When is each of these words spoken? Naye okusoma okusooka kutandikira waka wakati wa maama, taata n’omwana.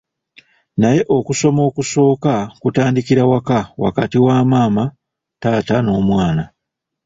Naye 0.81 1.01
okusoma 1.17 1.61
okusooka 1.69 2.33
kutandikira 2.61 3.23
waka 3.31 3.57
wakati 3.83 4.17
wa 4.25 4.35
maama, 4.51 4.83
taata 5.41 5.75
n’omwana. 5.81 6.43